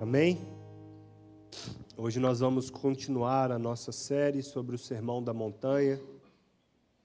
[0.00, 0.40] Amém?
[1.94, 6.00] Hoje nós vamos continuar a nossa série sobre o Sermão da Montanha.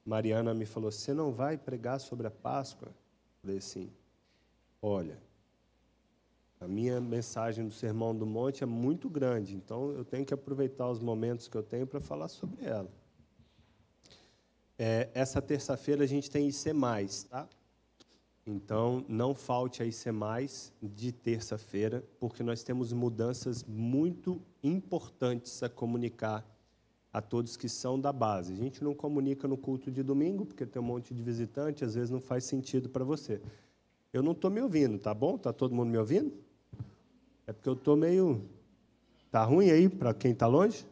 [0.02, 2.88] Mariana me falou: Você não vai pregar sobre a Páscoa?
[2.88, 3.92] Eu falei assim:
[4.80, 5.18] Olha,
[6.58, 10.88] a minha mensagem do Sermão do Monte é muito grande, então eu tenho que aproveitar
[10.88, 12.88] os momentos que eu tenho para falar sobre ela.
[14.78, 16.70] É, essa terça-feira a gente tem IC,
[17.28, 17.46] tá?
[18.46, 20.06] Então, não falte a IC
[20.80, 26.46] de terça-feira, porque nós temos mudanças muito importantes a comunicar
[27.12, 28.52] a todos que são da base.
[28.52, 31.94] A gente não comunica no culto de domingo, porque tem um monte de visitante, às
[31.96, 33.40] vezes não faz sentido para você.
[34.12, 35.34] Eu não estou me ouvindo, tá bom?
[35.34, 36.32] Está todo mundo me ouvindo?
[37.48, 38.42] É porque eu estou meio.
[39.28, 40.86] Tá ruim aí para quem está longe?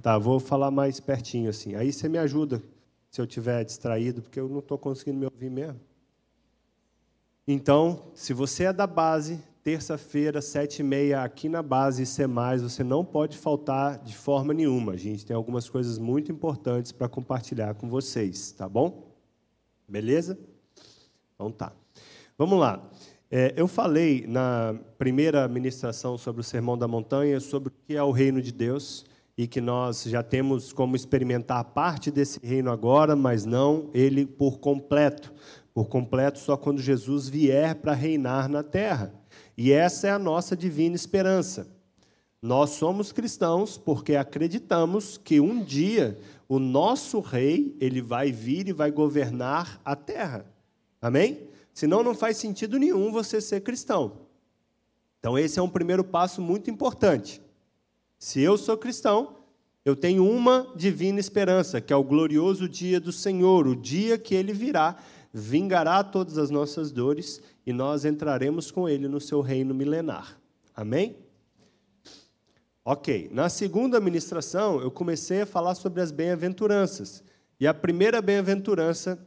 [0.00, 1.74] Tá, vou falar mais pertinho assim.
[1.74, 2.62] Aí você me ajuda
[3.10, 5.80] se eu estiver distraído, porque eu não estou conseguindo me ouvir mesmo.
[7.48, 12.60] Então, se você é da base, terça-feira, sete e meia, aqui na base e mais,
[12.60, 14.92] você não pode faltar de forma nenhuma.
[14.92, 19.12] A gente tem algumas coisas muito importantes para compartilhar com vocês, tá bom?
[19.88, 20.36] Beleza?
[21.34, 21.72] Então tá.
[22.36, 22.90] Vamos lá.
[23.30, 28.02] É, eu falei na primeira ministração sobre o Sermão da Montanha sobre o que é
[28.02, 29.04] o reino de Deus
[29.38, 34.58] e que nós já temos como experimentar parte desse reino agora, mas não ele por
[34.58, 35.32] completo
[35.76, 39.12] por completo só quando Jesus vier para reinar na terra.
[39.58, 41.68] E essa é a nossa divina esperança.
[42.40, 46.18] Nós somos cristãos porque acreditamos que um dia
[46.48, 50.46] o nosso rei, ele vai vir e vai governar a terra.
[50.98, 51.46] Amém?
[51.74, 54.20] Senão não faz sentido nenhum você ser cristão.
[55.20, 57.42] Então esse é um primeiro passo muito importante.
[58.18, 59.36] Se eu sou cristão,
[59.84, 64.34] eu tenho uma divina esperança, que é o glorioso dia do Senhor, o dia que
[64.34, 64.96] ele virá
[65.38, 70.40] vingará todas as nossas dores e nós entraremos com ele no seu reino milenar.
[70.74, 71.14] Amém?
[72.82, 77.22] Ok, na segunda ministração eu comecei a falar sobre as bem-aventuranças.
[77.60, 79.18] E a primeira bem-aventurança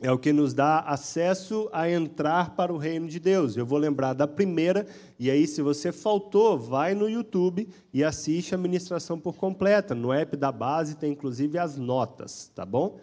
[0.00, 3.56] é o que nos dá acesso a entrar para o reino de Deus.
[3.56, 4.86] Eu vou lembrar da primeira,
[5.18, 9.92] e aí, se você faltou, vai no YouTube e assiste a ministração por completa.
[9.92, 12.98] No app da base tem inclusive as notas, tá bom?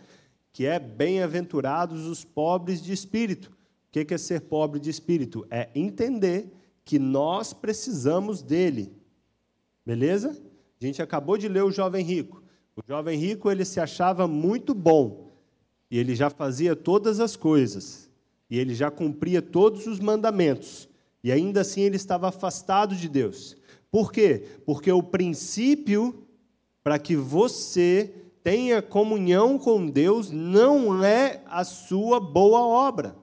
[0.51, 3.51] Que é bem-aventurados os pobres de espírito.
[3.87, 5.45] O que é ser pobre de espírito?
[5.49, 6.51] É entender
[6.85, 8.91] que nós precisamos dele.
[9.85, 10.39] Beleza?
[10.79, 12.43] A gente acabou de ler o jovem rico.
[12.75, 15.31] O jovem rico ele se achava muito bom
[15.91, 18.09] e ele já fazia todas as coisas
[18.49, 20.87] e ele já cumpria todos os mandamentos
[21.23, 23.57] e ainda assim ele estava afastado de Deus.
[23.91, 24.45] Por quê?
[24.65, 26.25] Porque o princípio
[26.83, 28.13] para que você
[28.43, 33.15] tenha comunhão com Deus não é a sua boa obra.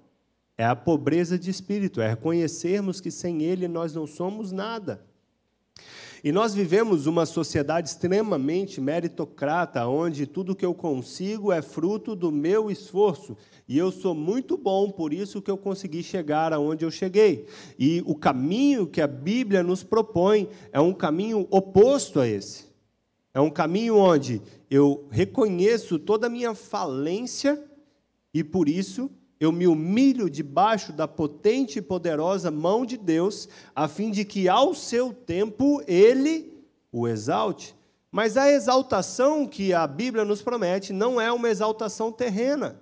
[0.58, 5.04] É a pobreza de espírito, é reconhecermos que sem Ele nós não somos nada.
[6.24, 12.32] E nós vivemos uma sociedade extremamente meritocrata, onde tudo que eu consigo é fruto do
[12.32, 13.36] meu esforço.
[13.68, 17.46] E eu sou muito bom, por isso que eu consegui chegar aonde eu cheguei.
[17.78, 22.64] E o caminho que a Bíblia nos propõe é um caminho oposto a esse.
[23.34, 24.40] É um caminho onde
[24.70, 27.62] eu reconheço toda a minha falência
[28.32, 33.86] e por isso eu me humilho debaixo da potente e poderosa mão de Deus, a
[33.86, 36.52] fim de que ao seu tempo ele
[36.90, 37.76] o exalte.
[38.10, 42.80] Mas a exaltação que a Bíblia nos promete não é uma exaltação terrena.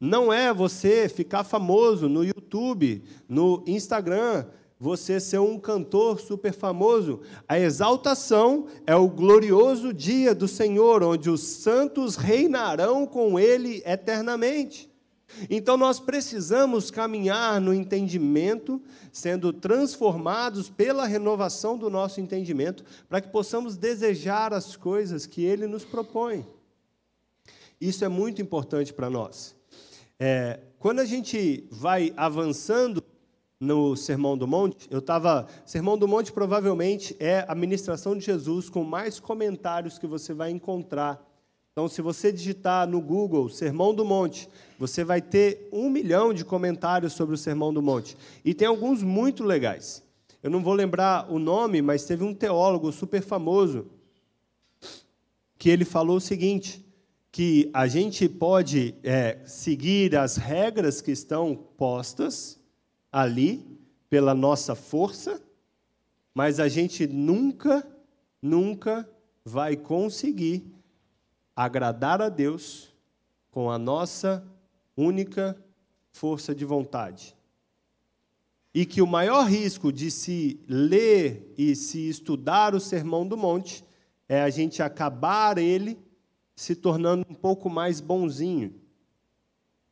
[0.00, 4.46] Não é você ficar famoso no YouTube, no Instagram,
[4.78, 7.20] você ser um cantor super famoso.
[7.48, 14.90] A exaltação é o glorioso dia do Senhor, onde os santos reinarão com Ele eternamente.
[15.50, 23.28] Então nós precisamos caminhar no entendimento, sendo transformados pela renovação do nosso entendimento, para que
[23.28, 26.46] possamos desejar as coisas que Ele nos propõe.
[27.80, 29.54] Isso é muito importante para nós.
[30.18, 33.02] É, quando a gente vai avançando
[33.58, 35.46] no Sermão do Monte, eu estava.
[35.64, 40.50] Sermão do Monte provavelmente é a ministração de Jesus com mais comentários que você vai
[40.50, 41.22] encontrar.
[41.72, 44.48] Então, se você digitar no Google Sermão do Monte,
[44.78, 48.16] você vai ter um milhão de comentários sobre o Sermão do Monte.
[48.44, 50.02] E tem alguns muito legais.
[50.42, 53.86] Eu não vou lembrar o nome, mas teve um teólogo super famoso
[55.58, 56.84] que ele falou o seguinte:
[57.32, 62.55] que a gente pode é, seguir as regras que estão postas
[63.16, 63.66] ali
[64.10, 65.42] pela nossa força,
[66.34, 67.82] mas a gente nunca,
[68.42, 69.08] nunca
[69.42, 70.70] vai conseguir
[71.54, 72.94] agradar a Deus
[73.50, 74.46] com a nossa
[74.94, 75.56] única
[76.12, 77.34] força de vontade.
[78.74, 83.82] e que o maior risco de se ler e se estudar o Sermão do Monte
[84.28, 85.98] é a gente acabar ele
[86.54, 88.74] se tornando um pouco mais bonzinho.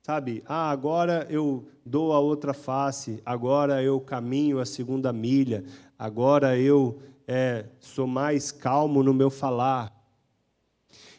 [0.07, 0.43] Sabe?
[0.45, 5.65] Ah, agora eu dou a outra face, agora eu caminho a segunda milha,
[5.99, 9.91] agora eu é, sou mais calmo no meu falar.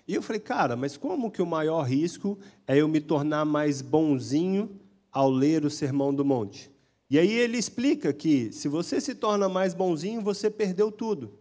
[0.07, 2.37] E eu falei, cara, mas como que o maior risco
[2.67, 4.79] é eu me tornar mais bonzinho
[5.11, 6.69] ao ler o Sermão do Monte?
[7.09, 11.33] E aí ele explica que se você se torna mais bonzinho, você perdeu tudo.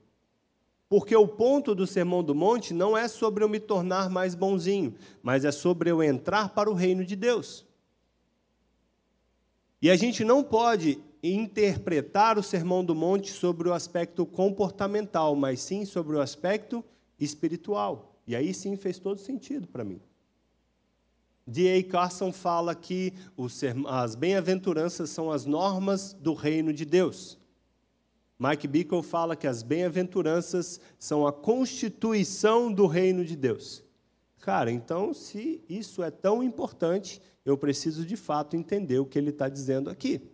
[0.94, 4.94] Porque o ponto do Sermão do Monte não é sobre eu me tornar mais bonzinho,
[5.24, 7.66] mas é sobre eu entrar para o reino de Deus.
[9.82, 15.60] E a gente não pode interpretar o Sermão do Monte sobre o aspecto comportamental, mas
[15.62, 16.84] sim sobre o aspecto
[17.18, 18.16] espiritual.
[18.24, 20.00] E aí sim fez todo sentido para mim.
[21.44, 21.82] D.A.
[21.82, 23.12] Carson fala que
[23.88, 27.36] as bem-aventuranças são as normas do reino de Deus.
[28.38, 33.84] Mike Bickle fala que as bem-aventuranças são a constituição do reino de Deus.
[34.40, 39.30] Cara, então, se isso é tão importante, eu preciso de fato entender o que ele
[39.30, 40.30] está dizendo aqui.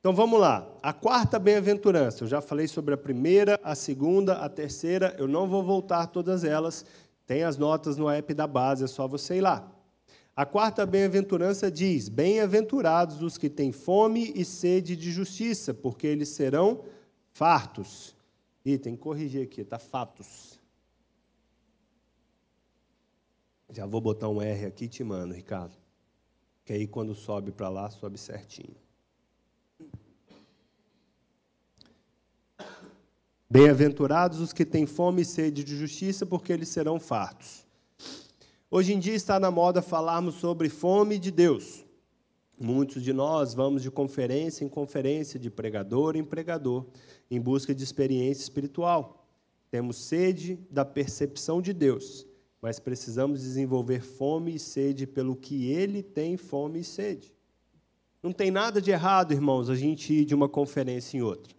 [0.00, 0.66] Então vamos lá.
[0.82, 2.24] A quarta bem-aventurança.
[2.24, 5.14] Eu já falei sobre a primeira, a segunda, a terceira.
[5.18, 6.86] Eu não vou voltar todas elas.
[7.26, 9.70] Tem as notas no app da base, é só você ir lá.
[10.34, 16.28] A quarta bem-aventurança diz: Bem-aventurados os que têm fome e sede de justiça, porque eles
[16.30, 16.84] serão
[17.32, 18.14] fartos.
[18.64, 20.58] Ih, tem que corrigir aqui, está fatos.
[23.72, 25.76] Já vou botar um R aqui e te mando, Ricardo.
[26.64, 28.76] Que aí quando sobe para lá, sobe certinho.
[33.48, 37.66] Bem-aventurados os que têm fome e sede de justiça, porque eles serão fartos.
[38.72, 41.84] Hoje em dia está na moda falarmos sobre fome de Deus.
[42.56, 46.86] Muitos de nós vamos de conferência em conferência, de pregador em pregador,
[47.28, 49.26] em busca de experiência espiritual.
[49.72, 52.24] Temos sede da percepção de Deus,
[52.62, 57.34] mas precisamos desenvolver fome e sede pelo que Ele tem fome e sede.
[58.22, 61.52] Não tem nada de errado, irmãos, a gente ir de uma conferência em outra.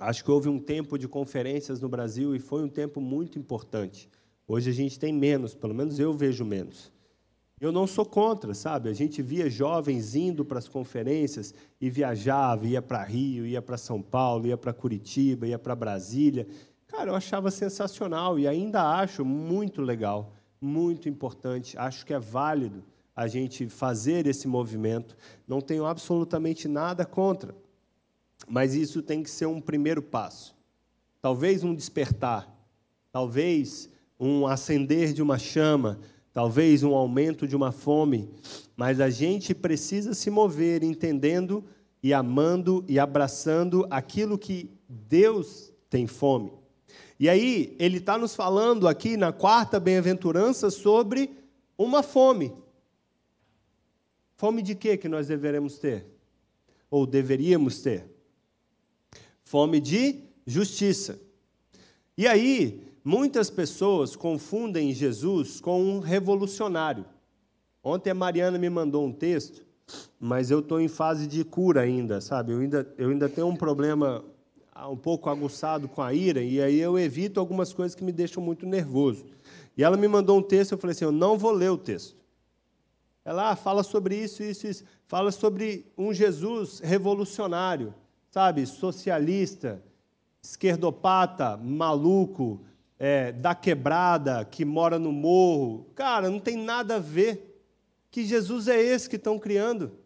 [0.00, 4.10] Acho que houve um tempo de conferências no Brasil e foi um tempo muito importante.
[4.46, 6.92] Hoje a gente tem menos, pelo menos eu vejo menos.
[7.60, 8.90] Eu não sou contra, sabe?
[8.90, 13.78] A gente via jovens indo para as conferências e viajava, ia para Rio, ia para
[13.78, 16.46] São Paulo, ia para Curitiba, ia para Brasília.
[16.86, 21.78] Cara, eu achava sensacional e ainda acho muito legal, muito importante.
[21.78, 22.84] Acho que é válido
[23.16, 25.16] a gente fazer esse movimento.
[25.46, 27.54] Não tenho absolutamente nada contra.
[28.46, 30.54] Mas isso tem que ser um primeiro passo.
[31.22, 32.52] Talvez um despertar,
[33.10, 33.88] talvez
[34.24, 36.00] um acender de uma chama,
[36.32, 38.30] talvez um aumento de uma fome,
[38.76, 41.64] mas a gente precisa se mover entendendo
[42.02, 46.52] e amando e abraçando aquilo que Deus tem fome.
[47.18, 51.30] E aí, ele está nos falando aqui na quarta bem-aventurança sobre
[51.78, 52.52] uma fome.
[54.36, 56.06] Fome de quê que nós deveremos ter?
[56.90, 58.14] Ou deveríamos ter?
[59.44, 61.20] fome de justiça.
[62.16, 67.04] E aí, muitas pessoas confundem Jesus com um revolucionário.
[67.82, 69.66] Ontem a Mariana me mandou um texto,
[70.18, 72.52] mas eu estou em fase de cura ainda, sabe?
[72.52, 74.24] Eu ainda, eu ainda tenho um problema
[74.72, 78.12] ah, um pouco aguçado com a ira, e aí eu evito algumas coisas que me
[78.12, 79.26] deixam muito nervoso.
[79.76, 82.16] E ela me mandou um texto, eu falei assim: eu não vou ler o texto.
[83.24, 84.84] Ela ah, fala sobre isso, isso, isso.
[85.06, 87.92] Fala sobre um Jesus revolucionário
[88.34, 89.80] sabe, socialista,
[90.44, 92.60] esquerdopata, maluco,
[92.98, 95.86] é, da quebrada, que mora no morro.
[95.94, 97.50] Cara, não tem nada a ver.
[98.10, 99.98] Que Jesus é esse que estão criando?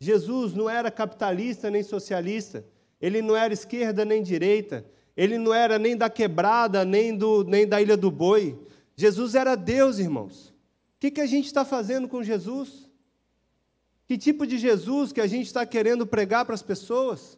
[0.00, 2.64] Jesus não era capitalista nem socialista,
[3.00, 4.84] ele não era esquerda nem direita,
[5.16, 8.58] ele não era nem da quebrada, nem, do, nem da Ilha do Boi.
[8.94, 10.48] Jesus era Deus, irmãos.
[10.48, 10.54] O
[11.00, 12.90] que, que a gente está fazendo com Jesus?
[14.06, 17.37] Que tipo de Jesus que a gente está querendo pregar para as pessoas?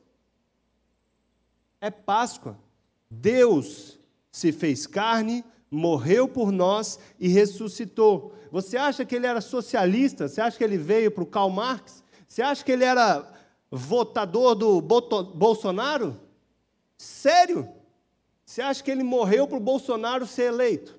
[1.80, 2.58] É Páscoa.
[3.10, 3.98] Deus
[4.30, 8.34] se fez carne, morreu por nós e ressuscitou.
[8.50, 10.28] Você acha que ele era socialista?
[10.28, 12.02] Você acha que ele veio para o Karl Marx?
[12.28, 13.28] Você acha que ele era
[13.70, 16.20] votador do Bolsonaro?
[16.96, 17.68] Sério?
[18.44, 20.98] Você acha que ele morreu para o Bolsonaro ser eleito?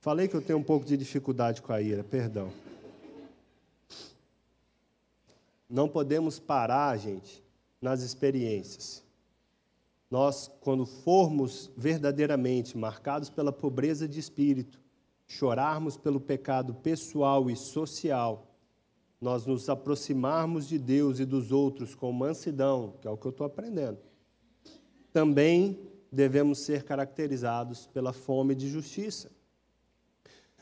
[0.00, 2.52] Falei que eu tenho um pouco de dificuldade com a ira, perdão.
[5.68, 7.42] Não podemos parar, gente,
[7.80, 9.04] nas experiências.
[10.10, 14.80] Nós, quando formos verdadeiramente marcados pela pobreza de espírito,
[15.26, 18.46] chorarmos pelo pecado pessoal e social,
[19.20, 23.30] nós nos aproximarmos de Deus e dos outros com mansidão, que é o que eu
[23.30, 23.98] estou aprendendo,
[25.12, 25.80] também
[26.12, 29.30] devemos ser caracterizados pela fome de justiça.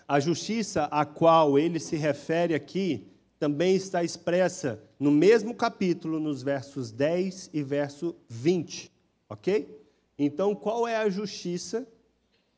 [0.06, 3.11] A justiça a qual ele se refere aqui
[3.42, 8.88] também está expressa no mesmo capítulo, nos versos 10 e verso 20,
[9.28, 9.82] ok?
[10.16, 11.84] Então, qual é a justiça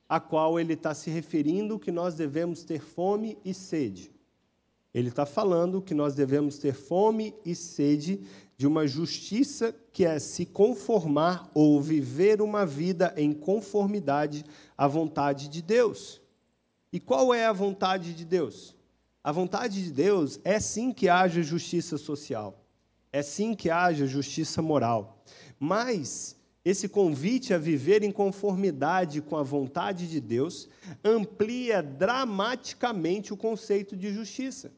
[0.06, 4.12] a qual ele está se referindo que nós devemos ter fome e sede?
[4.92, 8.20] Ele está falando que nós devemos ter fome e sede
[8.54, 14.44] de uma justiça que é se conformar ou viver uma vida em conformidade
[14.76, 16.20] à vontade de Deus.
[16.92, 18.76] E qual é a vontade de Deus?
[19.24, 22.62] A vontade de Deus é sim que haja justiça social,
[23.10, 25.24] é sim que haja justiça moral,
[25.58, 30.68] mas esse convite a viver em conformidade com a vontade de Deus
[31.02, 34.70] amplia dramaticamente o conceito de justiça.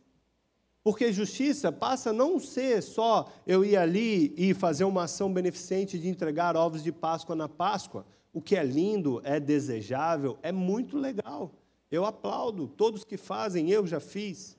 [0.80, 5.98] Porque justiça passa a não ser só eu ir ali e fazer uma ação beneficente
[5.98, 8.06] de entregar ovos de Páscoa na Páscoa.
[8.32, 11.52] O que é lindo, é desejável, é muito legal.
[11.90, 14.56] Eu aplaudo todos que fazem, eu já fiz.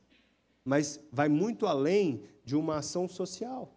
[0.63, 3.73] Mas vai muito além de uma ação social.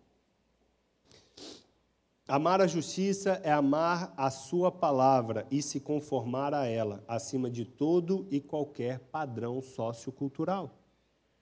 [2.30, 7.64] Amar a justiça é amar a sua palavra e se conformar a ela, acima de
[7.64, 10.78] todo e qualquer padrão sociocultural.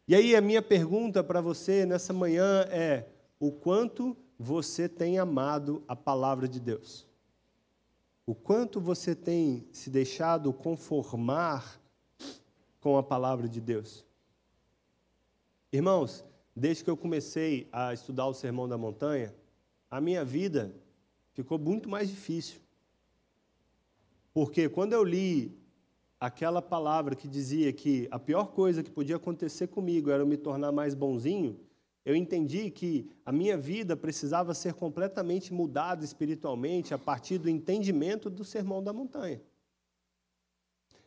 [0.07, 3.07] E aí a minha pergunta para você nessa manhã é:
[3.39, 7.07] o quanto você tem amado a palavra de Deus?
[8.25, 11.79] O quanto você tem se deixado conformar
[12.89, 14.03] com a palavra de Deus?
[15.71, 16.25] Irmãos,
[16.57, 19.35] desde que eu comecei a estudar o Sermão da Montanha,
[19.91, 20.75] a minha vida
[21.35, 22.63] ficou muito mais difícil.
[24.33, 25.55] Porque quando eu li
[26.19, 30.39] aquela palavra que dizia que a pior coisa que podia acontecer comigo era eu me
[30.39, 31.61] tornar mais bonzinho,
[32.07, 38.31] eu entendi que a minha vida precisava ser completamente mudada espiritualmente a partir do entendimento
[38.31, 39.43] do Sermão da Montanha.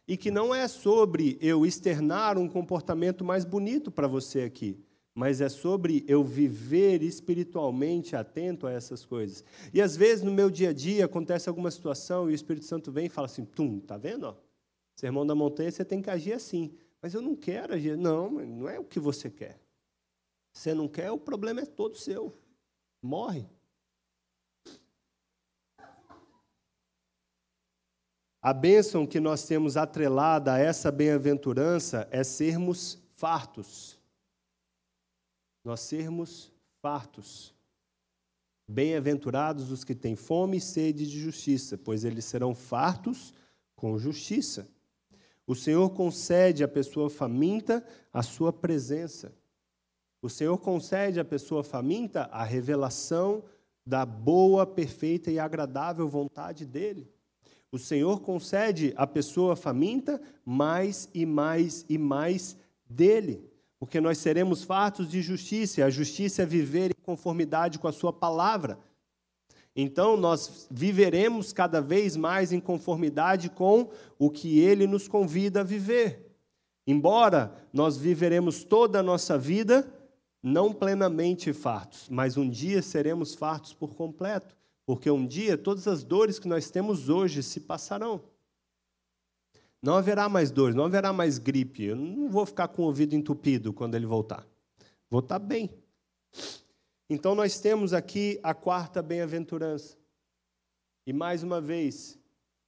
[0.07, 5.41] E que não é sobre eu externar um comportamento mais bonito para você aqui, mas
[5.41, 9.43] é sobre eu viver espiritualmente atento a essas coisas.
[9.73, 12.91] E às vezes no meu dia a dia acontece alguma situação e o Espírito Santo
[12.91, 14.35] vem e fala assim: tum, tá vendo?
[14.95, 16.73] Sermão da montanha, você tem que agir assim.
[17.01, 17.97] Mas eu não quero agir.
[17.97, 19.59] Não, não é o que você quer.
[20.53, 22.33] Você não quer, o problema é todo seu.
[23.01, 23.47] Morre.
[28.41, 33.99] A bênção que nós temos atrelada a essa bem-aventurança é sermos fartos.
[35.63, 37.53] Nós sermos fartos.
[38.67, 43.31] Bem-aventurados os que têm fome e sede de justiça, pois eles serão fartos
[43.75, 44.67] com justiça.
[45.45, 49.31] O Senhor concede à pessoa faminta a sua presença.
[50.19, 53.43] O Senhor concede à pessoa faminta a revelação
[53.85, 57.07] da boa, perfeita e agradável vontade dele.
[57.71, 62.57] O Senhor concede à pessoa faminta mais e mais e mais
[62.89, 63.49] dele,
[63.79, 67.93] porque nós seremos fartos de justiça, e a justiça é viver em conformidade com a
[67.93, 68.77] sua palavra.
[69.73, 75.63] Então, nós viveremos cada vez mais em conformidade com o que ele nos convida a
[75.63, 76.29] viver.
[76.85, 79.89] Embora nós viveremos toda a nossa vida
[80.43, 86.03] não plenamente fartos, mas um dia seremos fartos por completo, porque um dia todas as
[86.03, 88.21] dores que nós temos hoje se passarão.
[89.81, 91.85] Não haverá mais dores, não haverá mais gripe.
[91.85, 94.45] Eu não vou ficar com o ouvido entupido quando ele voltar.
[95.09, 95.71] Vou estar bem.
[97.09, 99.97] Então, nós temos aqui a quarta bem-aventurança.
[101.05, 102.17] E mais uma vez,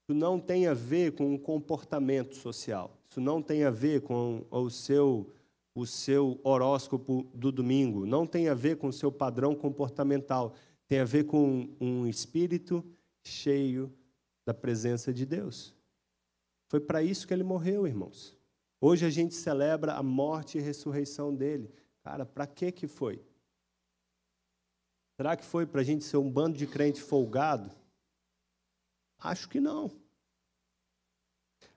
[0.01, 2.98] isso não tem a ver com o comportamento social.
[3.10, 5.32] Isso não tem a ver com o seu,
[5.74, 8.05] o seu horóscopo do domingo.
[8.05, 10.55] Não tem a ver com o seu padrão comportamental.
[10.87, 12.83] Tem a ver com um espírito
[13.23, 13.91] cheio
[14.45, 15.73] da presença de Deus.
[16.69, 18.37] Foi para isso que ele morreu, irmãos.
[18.81, 21.71] Hoje a gente celebra a morte e ressurreição dele.
[22.03, 23.23] Cara, para que que foi?
[25.15, 27.71] Será que foi para a gente ser um bando de crente folgado?
[29.19, 29.91] Acho que não.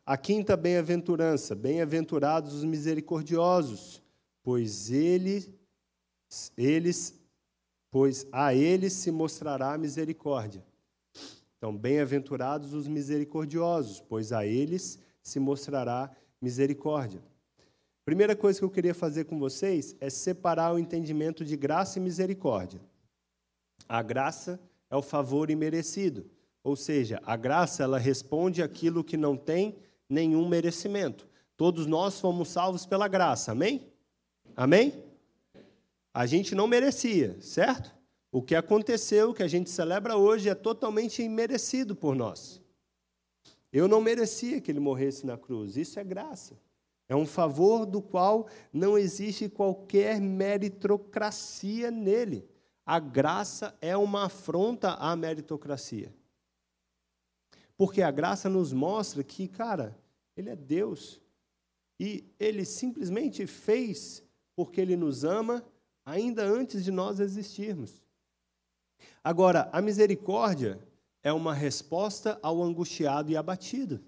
[0.05, 4.03] A quinta bem-aventurança: bem-aventurados os misericordiosos,
[4.43, 5.51] pois eles,
[6.57, 7.15] eles,
[7.91, 10.65] pois a eles se mostrará a misericórdia.
[11.57, 17.23] Então, bem-aventurados os misericordiosos, pois a eles se mostrará misericórdia.
[18.05, 22.03] Primeira coisa que eu queria fazer com vocês é separar o entendimento de graça e
[22.03, 22.81] misericórdia.
[23.89, 26.31] A graça é o favor imerecido,
[26.63, 29.77] ou seja, a graça ela responde aquilo que não tem
[30.09, 31.27] nenhum merecimento.
[31.57, 33.91] Todos nós fomos salvos pela graça, amém?
[34.55, 35.06] Amém?
[36.17, 37.95] A gente não merecia, certo?
[38.33, 42.59] O que aconteceu, o que a gente celebra hoje, é totalmente imerecido por nós.
[43.71, 46.59] Eu não merecia que ele morresse na cruz, isso é graça.
[47.07, 52.49] É um favor do qual não existe qualquer meritocracia nele.
[52.87, 56.11] A graça é uma afronta à meritocracia.
[57.77, 59.95] Porque a graça nos mostra que, cara,
[60.35, 61.21] ele é Deus.
[62.01, 65.63] E ele simplesmente fez porque ele nos ama
[66.07, 68.01] ainda antes de nós existirmos.
[69.23, 70.79] Agora, a misericórdia
[71.21, 74.01] é uma resposta ao angustiado e abatido.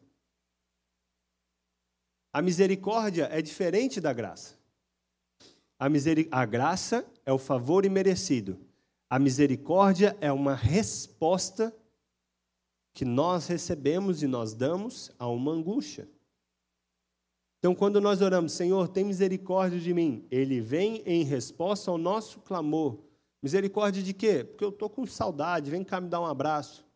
[2.32, 4.56] A misericórdia é diferente da graça.
[5.76, 5.86] A,
[6.30, 8.58] a graça é o favor imerecido.
[9.10, 11.74] A misericórdia é uma resposta
[12.94, 16.08] que nós recebemos e nós damos a uma angústia.
[17.58, 22.40] Então, quando nós oramos, Senhor, tem misericórdia de mim, Ele vem em resposta ao nosso
[22.40, 22.98] clamor.
[23.42, 24.44] Misericórdia de quê?
[24.44, 26.86] Porque eu estou com saudade, vem cá me dar um abraço.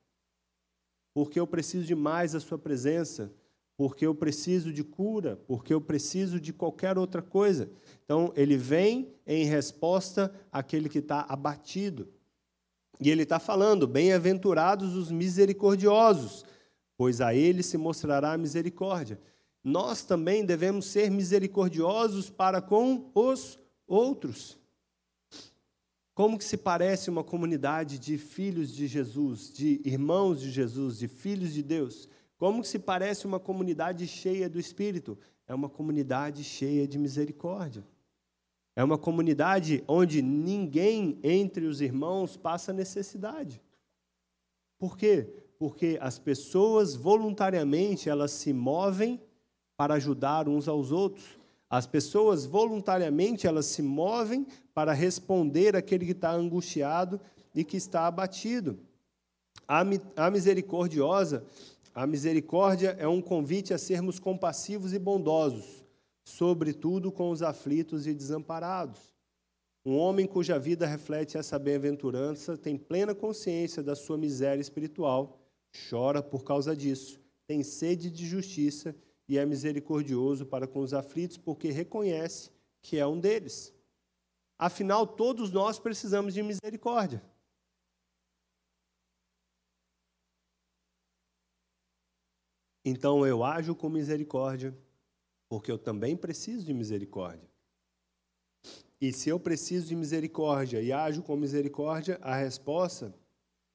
[1.14, 3.32] Porque eu preciso de mais a Sua presença
[3.76, 7.70] porque eu preciso de cura, porque eu preciso de qualquer outra coisa.
[8.04, 12.08] Então, ele vem em resposta àquele que está abatido.
[13.00, 16.44] E ele está falando: bem-aventurados os misericordiosos,
[16.96, 19.18] pois a eles se mostrará a misericórdia.
[19.64, 24.58] Nós também devemos ser misericordiosos para com os outros.
[26.14, 31.08] Como que se parece uma comunidade de filhos de Jesus, de irmãos de Jesus, de
[31.08, 32.08] filhos de Deus?
[32.36, 35.16] Como se parece uma comunidade cheia do Espírito?
[35.46, 37.84] É uma comunidade cheia de misericórdia.
[38.74, 43.62] É uma comunidade onde ninguém entre os irmãos passa necessidade.
[44.78, 45.28] Por quê?
[45.58, 49.20] Porque as pessoas voluntariamente elas se movem
[49.82, 51.24] para ajudar uns aos outros.
[51.68, 57.20] As pessoas voluntariamente elas se movem para responder aquele que está angustiado
[57.52, 58.78] e que está abatido.
[59.66, 61.44] A misericordiosa
[61.92, 65.84] a misericórdia é um convite a sermos compassivos e bondosos,
[66.24, 69.00] sobretudo com os aflitos e desamparados.
[69.84, 75.40] Um homem cuja vida reflete essa bem-aventurança tem plena consciência da sua miséria espiritual,
[75.90, 81.36] chora por causa disso, tem sede de justiça e é misericordioso para com os aflitos,
[81.36, 83.74] porque reconhece que é um deles.
[84.58, 87.22] Afinal, todos nós precisamos de misericórdia.
[92.84, 94.76] Então eu ajo com misericórdia,
[95.48, 97.48] porque eu também preciso de misericórdia.
[99.00, 103.14] E se eu preciso de misericórdia e ajo com misericórdia, a resposta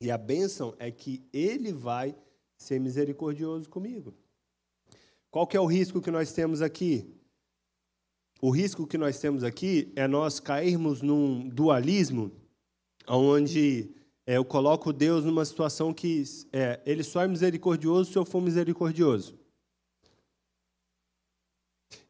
[0.01, 2.17] e a bênção é que Ele vai
[2.57, 4.13] ser misericordioso comigo.
[5.37, 7.07] Qual que é o risco que nós temos aqui?
[8.41, 12.31] O risco que nós temos aqui é nós cairmos num dualismo
[13.07, 13.91] onde
[14.25, 18.41] é, eu coloco Deus numa situação que é, ele só é misericordioso se eu for
[18.41, 19.37] misericordioso.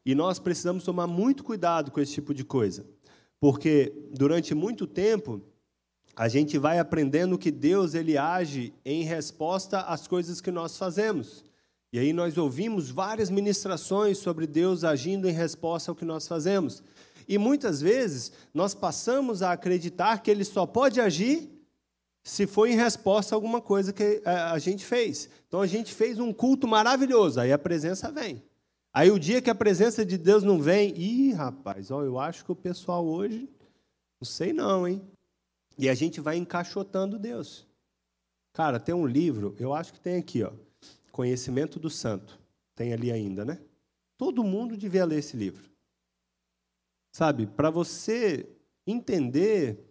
[0.06, 2.86] E nós precisamos tomar muito cuidado com esse tipo de coisa,
[3.38, 5.42] porque durante muito tempo
[6.16, 11.46] a gente vai aprendendo que Deus ele age em resposta às coisas que nós fazemos.
[11.92, 16.82] E aí nós ouvimos várias ministrações sobre Deus agindo em resposta ao que nós fazemos.
[17.26, 21.50] E muitas vezes nós passamos a acreditar que ele só pode agir
[22.22, 25.30] se foi em resposta a alguma coisa que é, a gente fez.
[25.46, 28.42] Então a gente fez um culto maravilhoso, aí a presença vem.
[28.92, 32.44] Aí o dia que a presença de Deus não vem, ih, rapaz, ó, eu acho
[32.44, 33.48] que o pessoal hoje,
[34.20, 35.00] não sei não, hein?
[35.78, 37.66] E a gente vai encaixotando Deus.
[38.52, 40.50] Cara, tem um livro, eu acho que tem aqui, ó,
[41.18, 42.38] Conhecimento do Santo.
[42.76, 43.58] Tem ali ainda, né?
[44.16, 45.68] Todo mundo devia ler esse livro.
[47.10, 48.48] Sabe, para você
[48.86, 49.84] entender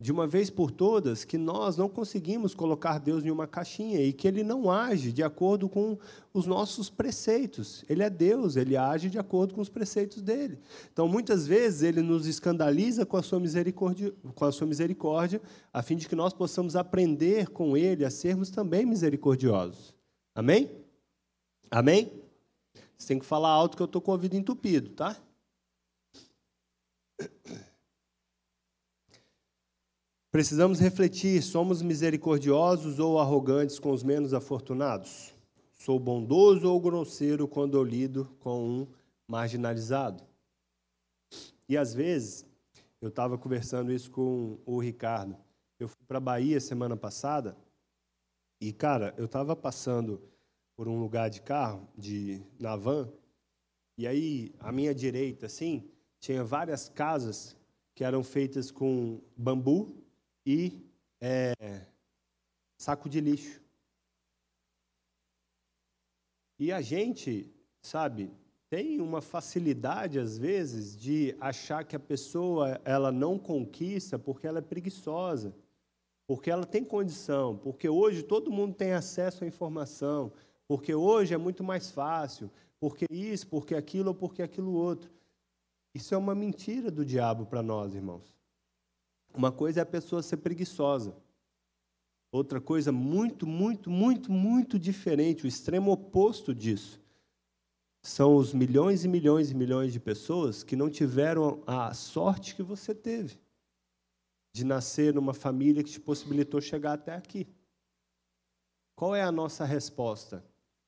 [0.00, 4.14] de uma vez por todas que nós não conseguimos colocar Deus em uma caixinha e
[4.14, 5.98] que Ele não age de acordo com
[6.32, 7.84] os nossos preceitos.
[7.86, 10.58] Ele é Deus, Ele age de acordo com os preceitos dele.
[10.90, 15.38] Então, muitas vezes, Ele nos escandaliza com a sua misericórdia, com a sua misericórdia
[15.70, 19.94] a fim de que nós possamos aprender com Ele a sermos também misericordiosos.
[20.34, 20.70] Amém?
[21.70, 22.10] Amém?
[22.96, 25.20] Você tem que falar alto que eu estou com o ouvido entupido, tá?
[30.30, 35.34] Precisamos refletir: somos misericordiosos ou arrogantes com os menos afortunados?
[35.72, 38.86] Sou bondoso ou grosseiro quando eu lido com um
[39.28, 40.22] marginalizado?
[41.68, 42.46] E às vezes,
[43.00, 45.36] eu estava conversando isso com o Ricardo.
[45.78, 47.56] Eu fui para a Bahia semana passada
[48.62, 50.22] e, cara, eu estava passando
[50.76, 53.12] por um lugar de carro, de na van,
[53.98, 57.56] E aí, à minha direita, assim, tinha várias casas
[57.92, 60.00] que eram feitas com bambu
[60.46, 60.80] e
[61.20, 61.52] é,
[62.78, 63.60] saco de lixo.
[66.56, 68.30] E a gente, sabe,
[68.70, 74.60] tem uma facilidade às vezes de achar que a pessoa ela não conquista porque ela
[74.60, 75.52] é preguiçosa,
[76.26, 80.32] porque ela tem condição, porque hoje todo mundo tem acesso à informação,
[80.66, 85.10] porque hoje é muito mais fácil, porque isso, porque aquilo ou porque aquilo outro.
[85.94, 88.34] Isso é uma mentira do diabo para nós, irmãos.
[89.34, 91.14] Uma coisa é a pessoa ser preguiçosa.
[92.30, 96.98] Outra coisa muito, muito, muito, muito diferente, o extremo oposto disso,
[98.02, 102.62] são os milhões e milhões e milhões de pessoas que não tiveram a sorte que
[102.62, 103.41] você teve
[104.52, 107.46] de nascer numa família que te possibilitou chegar até aqui.
[108.94, 110.44] Qual é a nossa resposta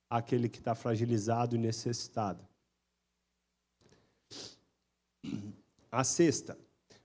[0.08, 2.46] àquele que está fragilizado e necessitado?
[5.90, 6.58] A sexta,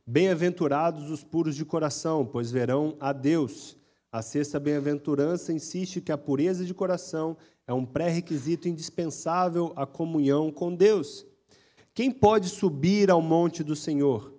[0.05, 3.77] bem-aventurados os puros de coração, pois verão a Deus.
[4.11, 10.51] A sexta bem-aventurança insiste que a pureza de coração é um pré-requisito indispensável à comunhão
[10.51, 11.25] com Deus.
[11.93, 14.38] Quem pode subir ao monte do Senhor?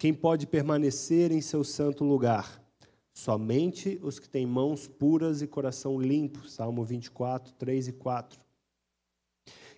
[0.00, 2.64] Quem pode permanecer em seu santo lugar?
[3.12, 6.48] Somente os que têm mãos puras e coração limpo.
[6.48, 8.40] Salmo 24, 3 e 4.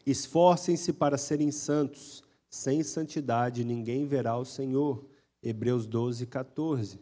[0.07, 5.05] Esforcem-se para serem santos sem santidade ninguém verá o Senhor.
[5.43, 7.01] Hebreus 12, 14.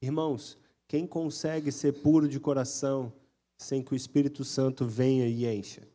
[0.00, 0.56] Irmãos,
[0.88, 3.12] quem consegue ser puro de coração
[3.58, 5.86] sem que o Espírito Santo venha e encha?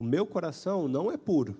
[0.00, 1.56] O meu coração não é puro.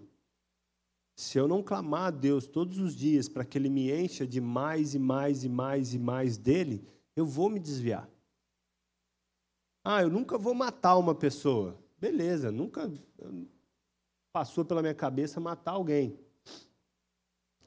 [1.14, 4.40] Se eu não clamar a Deus todos os dias para que Ele me encha de
[4.40, 8.08] mais e mais e mais e mais dele, eu vou me desviar.
[9.84, 11.78] Ah, eu nunca vou matar uma pessoa.
[11.98, 12.90] Beleza, nunca
[14.32, 16.18] passou pela minha cabeça matar alguém.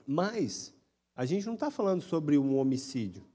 [0.08, 0.74] Mas
[1.16, 3.26] a gente não está falando sobre um homicídio.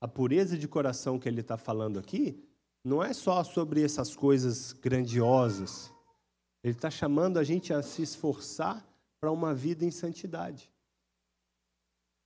[0.00, 2.42] A pureza de coração que ele está falando aqui
[2.82, 5.92] não é só sobre essas coisas grandiosas.
[6.62, 8.86] Ele está chamando a gente a se esforçar
[9.20, 10.72] para uma vida em santidade.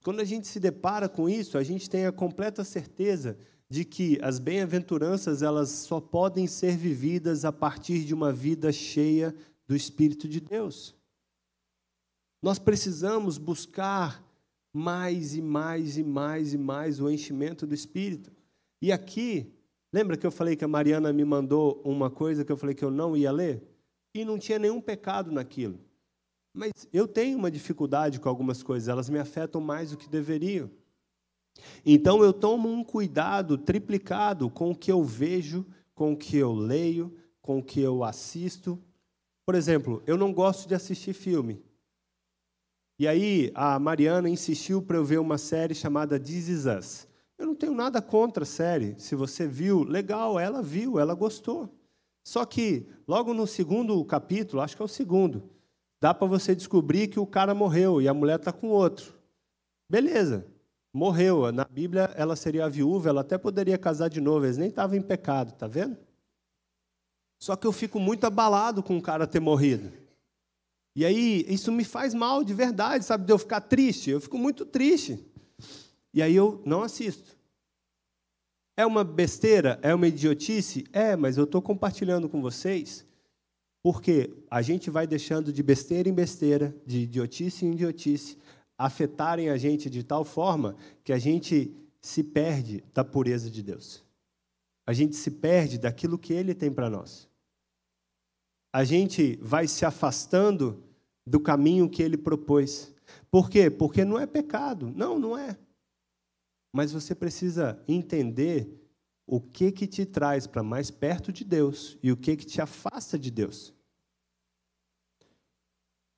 [0.01, 3.37] Quando a gente se depara com isso, a gente tem a completa certeza
[3.69, 9.35] de que as bem-aventuranças elas só podem ser vividas a partir de uma vida cheia
[9.67, 10.95] do Espírito de Deus.
[12.41, 14.23] Nós precisamos buscar
[14.71, 18.31] mais e mais e mais e mais o enchimento do Espírito.
[18.81, 19.51] E aqui,
[19.91, 22.85] lembra que eu falei que a Mariana me mandou uma coisa que eu falei que
[22.85, 23.63] eu não ia ler?
[24.13, 25.79] E não tinha nenhum pecado naquilo.
[26.55, 30.71] Mas eu tenho uma dificuldade com algumas coisas, elas me afetam mais do que deveriam.
[31.85, 36.53] Então eu tomo um cuidado triplicado com o que eu vejo, com o que eu
[36.53, 38.81] leio, com o que eu assisto.
[39.45, 41.61] Por exemplo, eu não gosto de assistir filme.
[42.97, 47.07] E aí a Mariana insistiu para eu ver uma série chamada This Is Us.
[47.37, 48.95] Eu não tenho nada contra a série.
[48.97, 51.69] Se você viu, legal, ela viu, ela gostou.
[52.23, 55.49] Só que logo no segundo capítulo, acho que é o segundo,
[56.05, 59.15] dá para você descobrir que o cara morreu e a mulher está com outro.
[59.89, 60.45] Beleza,
[60.93, 61.51] morreu.
[61.51, 64.95] Na Bíblia ela seria a viúva, ela até poderia casar de novo, eles nem estavam
[64.95, 65.97] em pecado, tá vendo?
[67.41, 69.91] Só que eu fico muito abalado com o cara ter morrido.
[70.95, 73.25] E aí, isso me faz mal de verdade, sabe?
[73.25, 74.11] De eu ficar triste.
[74.11, 75.25] Eu fico muito triste.
[76.13, 77.35] E aí eu não assisto.
[78.77, 79.79] É uma besteira?
[79.81, 80.85] É uma idiotice?
[80.93, 83.03] É, mas eu estou compartilhando com vocês
[83.85, 88.35] porque a gente vai deixando de besteira em besteira, de idiotice em idiotice,
[88.75, 91.71] afetarem a gente de tal forma que a gente
[92.01, 94.03] se perde da pureza de Deus.
[94.87, 97.29] A gente se perde daquilo que Ele tem para nós.
[98.73, 100.83] A gente vai se afastando
[101.23, 102.91] do caminho que ele propôs.
[103.29, 103.69] Por quê?
[103.69, 104.91] Porque não é pecado.
[104.95, 105.55] Não, não é.
[106.73, 108.67] Mas você precisa entender
[109.27, 112.59] o que que te traz para mais perto de Deus e o que que te
[112.59, 113.74] afasta de Deus.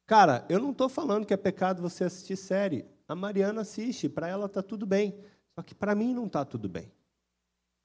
[0.08, 2.86] Cara, eu não estou falando que é pecado você assistir série.
[3.10, 5.20] A Mariana assiste, para ela está tudo bem.
[5.54, 6.90] Só que para mim não está tudo bem.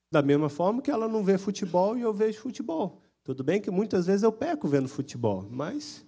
[0.08, 3.02] Da mesma forma que ela não vê futebol e eu vejo futebol.
[3.24, 6.04] Tudo bem que muitas vezes eu peco vendo futebol, mas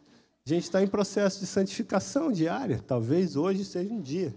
[0.46, 2.80] a gente está em processo de santificação diária.
[2.86, 4.32] Talvez hoje seja um dia.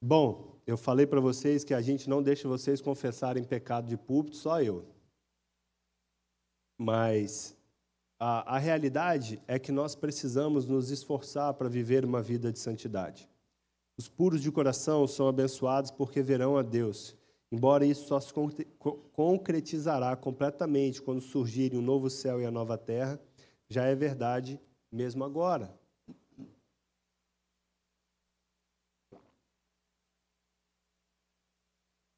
[0.00, 4.36] Bom, eu falei para vocês que a gente não deixa vocês confessarem pecado de púlpito,
[4.36, 4.93] só eu.
[6.76, 7.56] Mas
[8.18, 13.28] a, a realidade é que nós precisamos nos esforçar para viver uma vida de santidade.
[13.96, 17.16] Os puros de coração são abençoados porque verão a Deus.
[17.52, 18.32] embora isso só se
[19.12, 23.20] concretizará completamente quando surgirem um novo céu e a nova terra,
[23.68, 24.60] já é verdade
[24.90, 25.72] mesmo agora.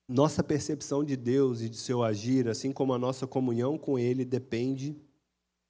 [0.08, 4.24] Nossa percepção de Deus e de seu agir, assim como a nossa comunhão com Ele,
[4.24, 4.96] depende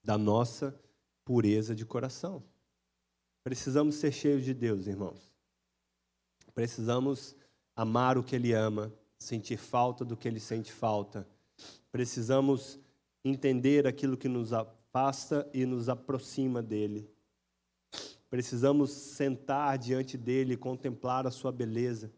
[0.05, 0.79] da nossa
[1.25, 2.42] pureza de coração.
[3.42, 5.33] Precisamos ser cheios de Deus, irmãos.
[6.55, 7.35] Precisamos
[7.75, 11.27] amar o que Ele ama, sentir falta do que Ele sente falta.
[11.90, 12.79] Precisamos
[13.25, 17.11] entender aquilo que nos afasta e nos aproxima dele.
[18.29, 22.12] Precisamos sentar diante dele e contemplar a sua beleza.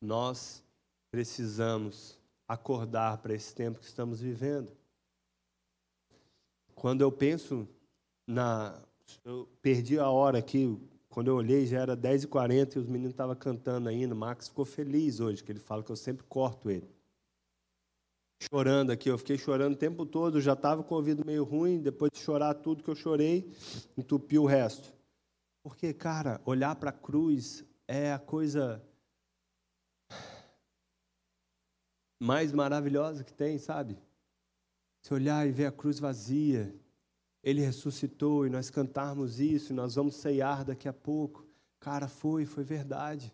[0.00, 0.63] Nós
[1.14, 4.72] precisamos acordar para esse tempo que estamos vivendo.
[6.74, 7.68] Quando eu penso
[8.26, 8.76] na.
[9.24, 10.76] Eu perdi a hora aqui,
[11.08, 14.12] quando eu olhei já era 10h40 e os meninos estavam cantando ainda.
[14.12, 16.90] O Max ficou feliz hoje, que ele fala que eu sempre corto ele.
[18.50, 21.80] Chorando aqui, eu fiquei chorando o tempo todo, já estava com o ouvido meio ruim,
[21.80, 23.52] depois de chorar tudo que eu chorei,
[23.96, 24.92] entupi o resto.
[25.62, 28.82] Porque, cara, olhar para a cruz é a coisa
[32.18, 33.98] mais maravilhosa que tem, sabe?
[35.02, 36.74] Se olhar e ver a cruz vazia,
[37.42, 41.46] ele ressuscitou e nós cantarmos isso, e nós vamos ceiar daqui a pouco.
[41.78, 43.32] Cara, foi, foi verdade.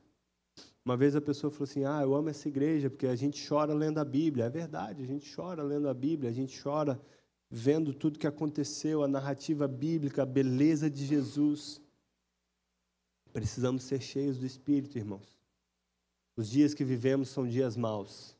[0.84, 3.72] Uma vez a pessoa falou assim: Ah, eu amo essa igreja porque a gente chora
[3.72, 4.46] lendo a Bíblia.
[4.46, 7.00] É verdade, a gente chora lendo a Bíblia, a gente chora
[7.48, 11.80] vendo tudo que aconteceu, a narrativa bíblica, a beleza de Jesus.
[13.32, 15.38] Precisamos ser cheios do Espírito, irmãos.
[16.36, 18.36] Os dias que vivemos são dias maus.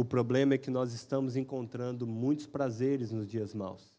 [0.00, 3.94] O problema é que nós estamos encontrando muitos prazeres nos dias maus.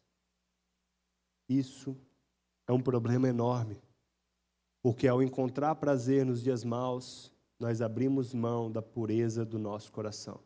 [1.48, 1.96] Isso
[2.66, 3.80] é um problema enorme.
[4.82, 10.40] Porque ao encontrar prazer nos dias maus, nós abrimos mão da pureza do nosso coração.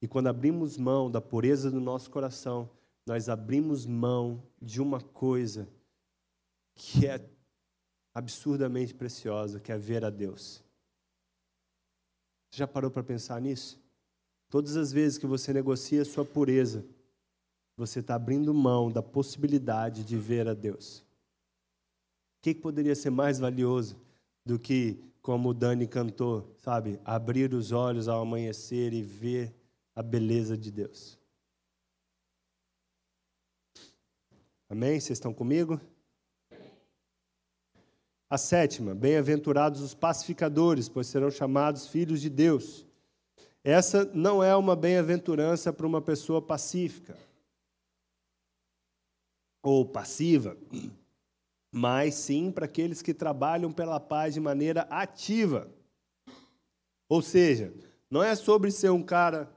[0.00, 2.70] E quando abrimos mão da pureza do nosso coração,
[3.04, 5.68] nós abrimos mão de uma coisa
[6.74, 7.28] que é
[8.14, 10.64] absurdamente preciosa, que é ver a Deus.
[12.50, 13.86] Você já parou para pensar nisso?
[14.48, 16.84] Todas as vezes que você negocia a sua pureza,
[17.76, 20.98] você está abrindo mão da possibilidade de ver a Deus.
[22.38, 23.96] O que, poderia ser mais valioso
[24.44, 29.54] do que, como o Dani cantou, sabe, abrir os olhos ao amanhecer e ver
[29.94, 31.18] a beleza de Deus?
[34.68, 34.98] Amém?
[34.98, 35.80] Vocês estão comigo?
[38.30, 42.87] A sétima, bem-aventurados os pacificadores, pois serão chamados filhos de Deus.
[43.64, 47.16] Essa não é uma bem-aventurança para uma pessoa pacífica
[49.62, 50.56] ou passiva,
[51.72, 55.68] mas sim para aqueles que trabalham pela paz de maneira ativa.
[57.08, 57.72] Ou seja,
[58.10, 59.50] não é sobre ser um cara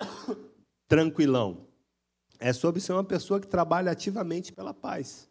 [0.86, 1.66] tranquilão,
[2.38, 5.29] é sobre ser uma pessoa que trabalha ativamente pela paz.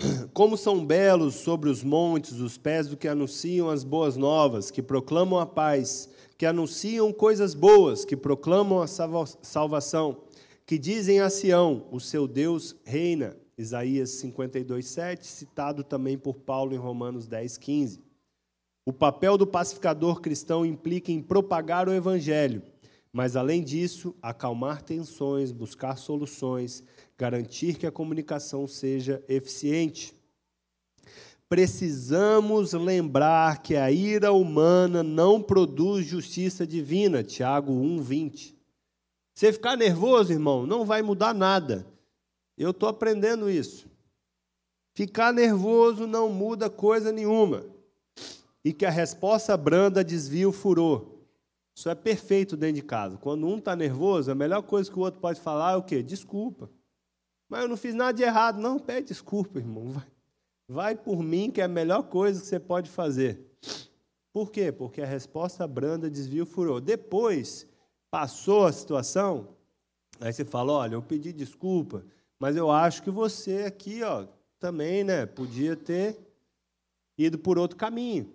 [0.32, 4.82] Como são belos sobre os montes os pés do que anunciam as boas novas, que
[4.82, 10.18] proclamam a paz, que anunciam coisas boas, que proclamam a salvação,
[10.64, 13.36] que dizem a Sião: o seu Deus reina.
[13.56, 18.00] Isaías 52, 7, citado também por Paulo em Romanos 10, 15.
[18.86, 22.62] O papel do pacificador cristão implica em propagar o evangelho,
[23.12, 26.84] mas além disso, acalmar tensões, buscar soluções,
[27.18, 30.14] garantir que a comunicação seja eficiente.
[31.48, 38.54] Precisamos lembrar que a ira humana não produz justiça divina, Tiago 1:20.
[39.34, 41.86] Você ficar nervoso, irmão, não vai mudar nada.
[42.56, 43.88] Eu estou aprendendo isso.
[44.94, 47.64] Ficar nervoso não muda coisa nenhuma.
[48.64, 51.18] E que a resposta branda desvia o furor.
[51.74, 53.16] Isso é perfeito dentro de casa.
[53.16, 56.02] Quando um está nervoso, a melhor coisa que o outro pode falar é o quê?
[56.02, 56.68] Desculpa.
[57.48, 58.60] Mas eu não fiz nada de errado.
[58.60, 59.88] Não, pede desculpa, irmão.
[59.88, 60.06] Vai,
[60.68, 63.40] vai por mim, que é a melhor coisa que você pode fazer.
[64.32, 64.70] Por quê?
[64.70, 66.80] Porque a resposta branda desvia o furor.
[66.80, 67.66] Depois,
[68.10, 69.48] passou a situação,
[70.20, 72.04] aí você fala, olha, eu pedi desculpa,
[72.38, 74.26] mas eu acho que você aqui, ó,
[74.58, 76.18] também, né, podia ter
[77.16, 78.32] ido por outro caminho.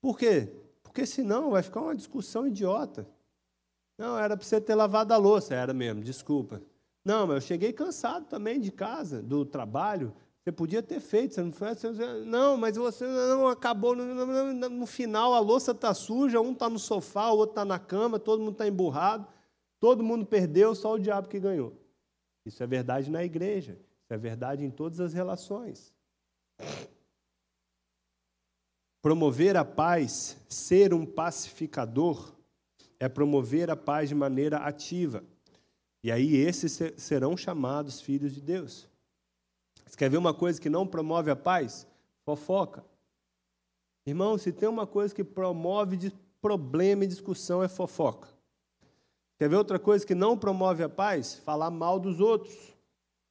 [0.00, 0.48] Por quê?
[0.82, 3.06] Porque senão vai ficar uma discussão idiota.
[3.98, 6.62] Não, era para você ter lavado a louça, era mesmo, desculpa.
[7.04, 10.14] Não, mas eu cheguei cansado também de casa, do trabalho.
[10.42, 11.82] Você podia ter feito, você não fez.
[12.26, 13.94] Não, mas você não acabou.
[13.94, 18.18] No final a louça está suja, um está no sofá, o outro está na cama,
[18.18, 19.26] todo mundo está emburrado,
[19.78, 21.74] todo mundo perdeu, só o diabo que ganhou.
[22.44, 25.92] Isso é verdade na igreja, isso é verdade em todas as relações.
[29.02, 32.34] Promover a paz, ser um pacificador,
[32.98, 35.24] é promover a paz de maneira ativa.
[36.02, 38.88] E aí esses serão chamados filhos de Deus.
[39.86, 41.86] Você quer ver uma coisa que não promove a paz?
[42.24, 42.84] Fofoca.
[44.06, 48.28] Irmão, se tem uma coisa que promove problema e discussão é fofoca.
[49.38, 51.34] Quer ver outra coisa que não promove a paz?
[51.34, 52.54] Falar mal dos outros.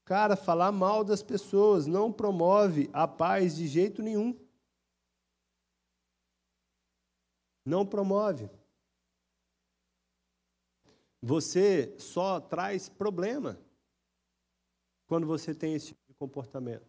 [0.05, 4.35] Cara, falar mal das pessoas não promove a paz de jeito nenhum.
[7.63, 8.49] Não promove.
[11.21, 13.59] Você só traz problema
[15.07, 16.87] quando você tem esse tipo de comportamento.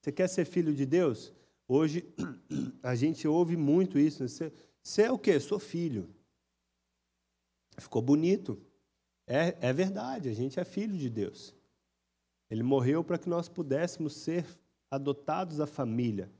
[0.00, 1.32] Você quer ser filho de Deus?
[1.68, 2.04] Hoje
[2.82, 4.22] a gente ouve muito isso.
[4.22, 4.28] Né?
[4.28, 5.38] Você, você é o quê?
[5.38, 6.08] Sou filho.
[7.78, 8.60] Ficou bonito.
[9.26, 11.54] É, é verdade, a gente é filho de Deus.
[12.50, 14.46] Ele morreu para que nós pudéssemos ser
[14.90, 16.30] adotados à família.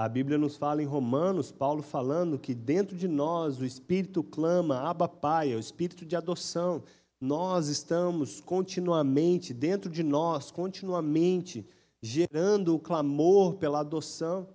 [0.00, 4.78] A Bíblia nos fala em Romanos, Paulo falando que dentro de nós o Espírito clama,
[4.78, 6.82] Abba Pai, é o Espírito de adoção.
[7.20, 11.68] Nós estamos continuamente, dentro de nós, continuamente,
[12.00, 14.48] gerando o clamor pela adoção.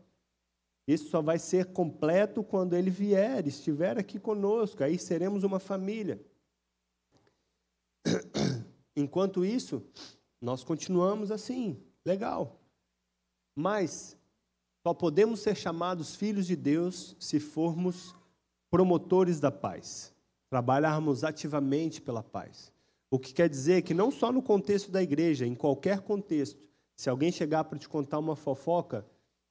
[0.88, 6.20] Isso só vai ser completo quando ele vier, estiver aqui conosco, aí seremos uma família.
[8.98, 9.84] Enquanto isso,
[10.42, 12.60] nós continuamos assim, legal.
[13.56, 14.18] Mas
[14.86, 18.16] só podemos ser chamados filhos de Deus se formos
[18.70, 20.14] promotores da paz,
[20.48, 22.72] trabalharmos ativamente pela paz.
[23.10, 26.62] O que quer dizer que não só no contexto da igreja, em qualquer contexto,
[26.96, 29.04] se alguém chegar para te contar uma fofoca,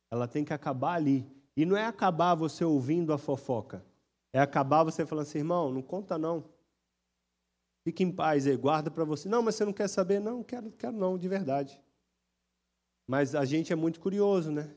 [0.08, 1.26] ela tem que acabar ali.
[1.56, 3.84] E não é acabar você ouvindo a fofoca,
[4.32, 6.44] é acabar você falando assim, irmão, não conta não.
[7.82, 9.28] Fique em paz aí, guarda para você.
[9.28, 10.20] Não, mas você não quer saber?
[10.20, 11.82] Não, quero, quero não, de verdade.
[13.04, 14.72] Mas a gente é muito curioso, né?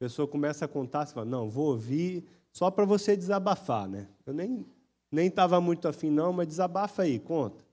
[0.00, 4.08] A pessoa começa a contar, você fala, não, vou ouvir só para você desabafar, né?
[4.24, 4.64] Eu nem
[5.10, 7.64] nem estava muito afim não, mas desabafa aí, conta.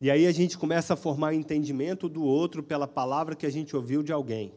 [0.00, 3.74] E aí a gente começa a formar entendimento do outro pela palavra que a gente
[3.74, 4.54] ouviu de alguém.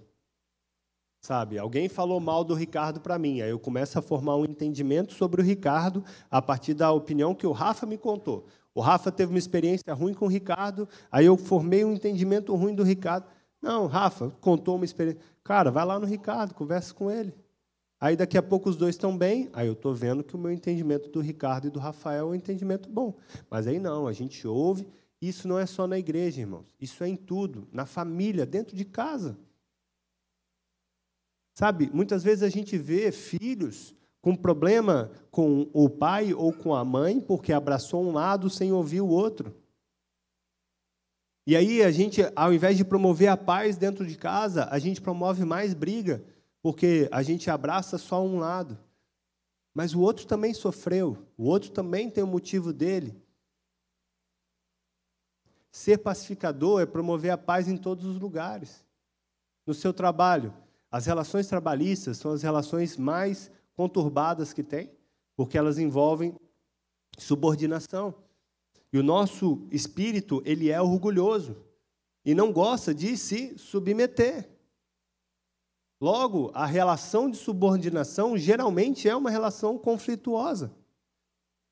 [1.19, 5.13] Sabe, alguém falou mal do Ricardo para mim, aí eu começo a formar um entendimento
[5.13, 8.45] sobre o Ricardo a partir da opinião que o Rafa me contou.
[8.73, 12.75] O Rafa teve uma experiência ruim com o Ricardo, aí eu formei um entendimento ruim
[12.75, 13.25] do Ricardo.
[13.59, 15.21] Não, Rafa contou uma experiência.
[15.47, 17.33] Cara, vai lá no Ricardo, conversa com ele.
[18.01, 20.51] Aí daqui a pouco os dois estão bem, aí eu estou vendo que o meu
[20.51, 23.15] entendimento do Ricardo e do Rafael é um entendimento bom.
[23.49, 24.85] Mas aí não, a gente ouve.
[25.21, 26.75] Isso não é só na igreja, irmãos.
[26.81, 29.39] Isso é em tudo, na família, dentro de casa.
[31.55, 36.83] Sabe, muitas vezes a gente vê filhos com problema com o pai ou com a
[36.83, 39.55] mãe porque abraçou um lado sem ouvir o outro.
[41.47, 44.99] E aí a gente, ao invés de promover a paz dentro de casa, a gente
[44.99, 46.21] promove mais briga,
[46.61, 48.77] porque a gente abraça só um lado.
[49.73, 53.15] Mas o outro também sofreu, o outro também tem o motivo dele.
[55.71, 58.83] Ser pacificador é promover a paz em todos os lugares.
[59.65, 60.53] No seu trabalho,
[60.91, 64.91] as relações trabalhistas são as relações mais conturbadas que tem,
[65.33, 66.35] porque elas envolvem
[67.17, 68.13] subordinação.
[68.97, 71.55] E o nosso espírito, ele é orgulhoso
[72.25, 74.49] e não gosta de se submeter.
[76.01, 80.75] Logo, a relação de subordinação geralmente é uma relação conflituosa.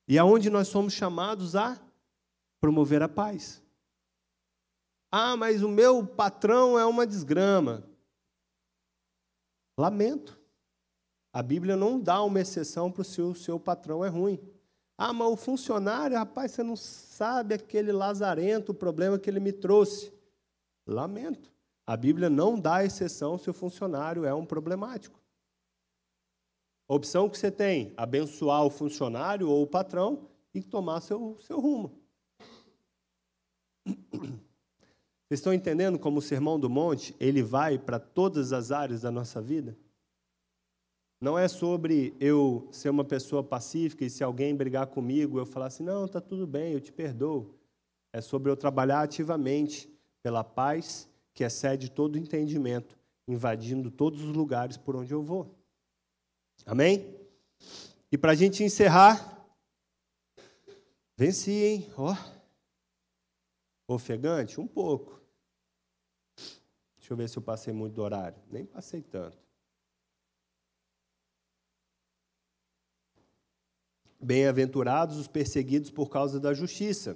[0.07, 1.81] E aonde é nós somos chamados a
[2.61, 3.59] promover a paz.
[5.11, 7.89] Ah, mas o meu patrão é uma desgrama.
[9.75, 10.39] Lamento.
[11.33, 14.39] A Bíblia não dá uma exceção para o seu, seu patrão é ruim.
[14.97, 19.51] Ah, mas o funcionário, rapaz, você não sabe aquele lazarento, o problema que ele me
[19.51, 20.13] trouxe.
[20.87, 21.53] Lamento.
[21.85, 25.19] A Bíblia não dá exceção se o funcionário é um problemático.
[26.87, 31.59] A opção que você tem, abençoar o funcionário ou o patrão e tomar seu, seu
[31.59, 31.99] rumo.
[35.27, 39.11] Vocês estão entendendo como o Sermão do Monte, ele vai para todas as áreas da
[39.11, 39.75] nossa vida?
[41.19, 45.67] Não é sobre eu ser uma pessoa pacífica e se alguém brigar comigo, eu falar
[45.67, 47.55] assim: não, está tudo bem, eu te perdoo.
[48.11, 49.89] É sobre eu trabalhar ativamente
[50.21, 52.97] pela paz que excede todo entendimento,
[53.27, 55.53] invadindo todos os lugares por onde eu vou.
[56.65, 57.15] Amém?
[58.11, 59.45] E para a gente encerrar,
[61.17, 61.91] venci, hein?
[61.97, 62.13] Ó.
[62.13, 63.95] Oh.
[63.95, 64.59] Ofegante?
[64.59, 65.21] Um pouco.
[66.97, 68.37] Deixa eu ver se eu passei muito do horário.
[68.49, 69.44] Nem passei tanto.
[74.25, 77.15] Bem-aventurados os perseguidos por causa da justiça,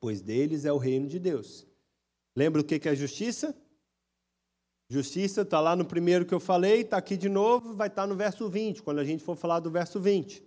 [0.00, 1.64] pois deles é o reino de Deus.
[2.34, 3.54] Lembra o que é justiça?
[4.90, 8.08] Justiça está lá no primeiro que eu falei, está aqui de novo, vai estar tá
[8.08, 10.42] no verso 20, quando a gente for falar do verso 20.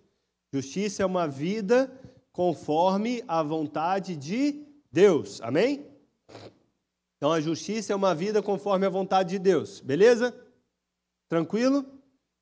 [0.54, 1.90] Justiça é uma vida
[2.34, 5.40] conforme a vontade de Deus.
[5.40, 5.88] Amém?
[7.16, 9.80] Então a justiça é uma vida conforme a vontade de Deus.
[9.80, 10.38] Beleza?
[11.30, 11.86] Tranquilo?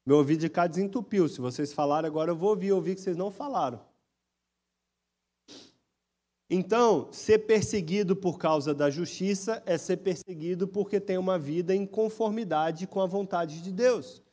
[0.07, 1.27] Meu ouvido de cá desentupiu.
[1.27, 2.67] Se vocês falaram agora, eu vou ouvir.
[2.67, 3.81] Eu ouvi que vocês não falaram.
[6.49, 11.85] Então, ser perseguido por causa da justiça é ser perseguido porque tem uma vida em
[11.85, 14.23] conformidade com a vontade de Deus.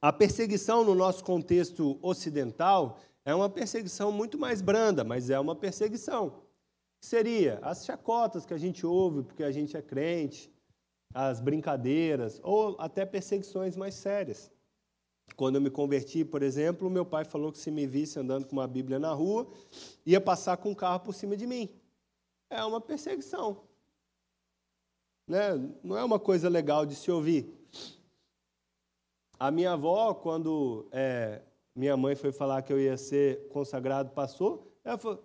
[0.00, 5.54] A perseguição no nosso contexto ocidental é uma perseguição muito mais branda, mas é uma
[5.54, 6.40] perseguição.
[6.98, 10.50] Seria as chacotas que a gente ouve porque a gente é crente,
[11.14, 14.50] as brincadeiras, ou até perseguições mais sérias.
[15.34, 18.52] Quando eu me converti, por exemplo, meu pai falou que se me visse andando com
[18.52, 19.46] uma Bíblia na rua,
[20.04, 21.68] ia passar com um carro por cima de mim.
[22.48, 23.62] É uma perseguição.
[25.26, 25.54] Né?
[25.82, 27.52] Não é uma coisa legal de se ouvir.
[29.38, 31.42] A minha avó, quando é,
[31.74, 35.22] minha mãe foi falar que eu ia ser consagrado pastor, ela falou: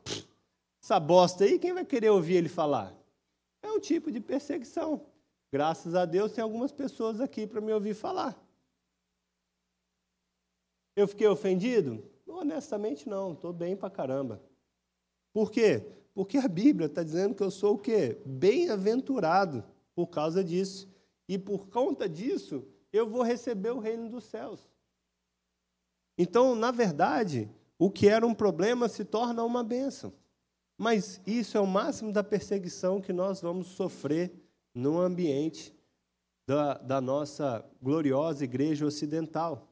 [0.82, 2.94] essa bosta aí, quem vai querer ouvir ele falar?
[3.62, 5.06] É um tipo de perseguição.
[5.52, 8.42] Graças a Deus, tem algumas pessoas aqui para me ouvir falar.
[10.96, 12.04] Eu fiquei ofendido?
[12.26, 13.34] Honestamente, não.
[13.34, 14.42] Estou bem pra caramba.
[15.34, 15.86] Por quê?
[16.14, 18.22] Porque a Bíblia está dizendo que eu sou o quê?
[18.26, 20.90] Bem-aventurado por causa disso.
[21.28, 24.70] E por conta disso, eu vou receber o reino dos céus.
[26.18, 30.14] Então, na verdade, o que era um problema se torna uma bênção.
[30.78, 34.34] Mas isso é o máximo da perseguição que nós vamos sofrer
[34.74, 35.74] no ambiente
[36.48, 39.68] da, da nossa gloriosa igreja ocidental.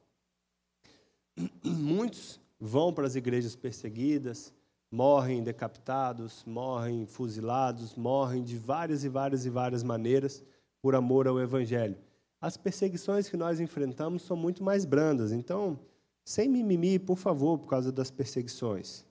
[1.64, 4.52] Muitos vão para as igrejas perseguidas,
[4.90, 10.42] morrem decapitados, morrem fuzilados, morrem de várias e várias e várias maneiras
[10.82, 11.96] por amor ao Evangelho.
[12.40, 15.78] As perseguições que nós enfrentamos são muito mais brandas, então,
[16.24, 19.04] sem mimimi, por favor, por causa das perseguições.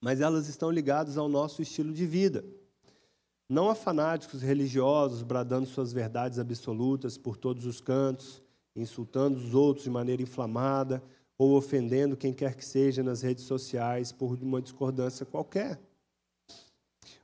[0.00, 2.44] Mas elas estão ligadas ao nosso estilo de vida.
[3.52, 8.42] Não há fanáticos religiosos bradando suas verdades absolutas por todos os cantos,
[8.74, 11.02] insultando os outros de maneira inflamada,
[11.36, 15.78] ou ofendendo quem quer que seja nas redes sociais por uma discordância qualquer.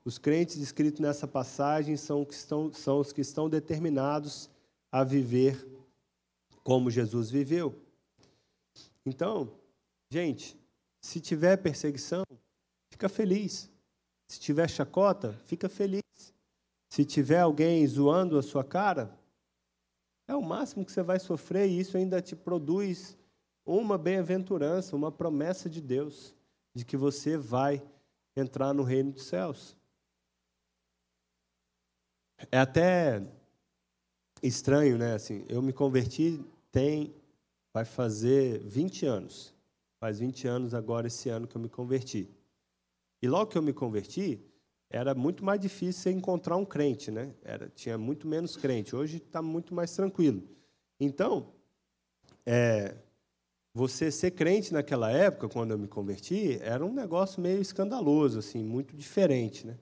[0.05, 4.51] Os crentes descritos nessa passagem são, que estão, são os que estão determinados
[4.93, 5.67] a viver
[6.63, 7.75] como Jesus viveu.
[9.07, 9.51] Então,
[10.11, 10.61] gente,
[11.01, 12.23] se tiver perseguição,
[12.91, 13.71] fica feliz.
[14.29, 16.03] Se tiver chacota, fica feliz.
[16.91, 19.19] Se tiver alguém zoando a sua cara,
[20.27, 23.17] é o máximo que você vai sofrer e isso ainda te produz
[23.65, 26.35] uma bem-aventurança, uma promessa de Deus
[26.75, 27.83] de que você vai
[28.37, 29.77] entrar no reino dos céus.
[32.51, 33.23] É até
[34.43, 35.15] estranho, né?
[35.15, 37.15] Assim, eu me converti tem
[37.73, 39.55] vai fazer 20 anos.
[40.01, 42.29] Faz 20 anos agora esse ano que eu me converti.
[43.21, 44.41] E logo que eu me converti,
[44.91, 47.35] era muito mais difícil encontrar um crente, né?
[47.43, 48.97] Era, tinha muito menos crente.
[48.97, 50.43] Hoje está muito mais tranquilo.
[50.99, 51.53] Então,
[52.47, 52.95] é,
[53.75, 58.65] você ser crente naquela época, quando eu me converti, era um negócio meio escandaloso, assim,
[58.65, 59.67] muito diferente.
[59.67, 59.77] Né?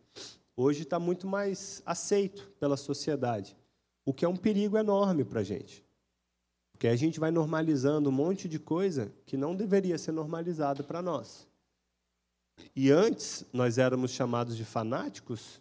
[0.57, 3.57] Hoje está muito mais aceito pela sociedade,
[4.05, 5.85] o que é um perigo enorme para a gente.
[6.73, 11.01] Porque a gente vai normalizando um monte de coisa que não deveria ser normalizada para
[11.01, 11.49] nós.
[12.75, 15.61] E antes nós éramos chamados de fanáticos,